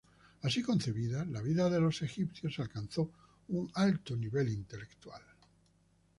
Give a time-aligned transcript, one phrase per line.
[0.41, 3.11] Así concebida, la vida de los egipcios alcanzó
[3.49, 5.21] un alto nivel intelectual.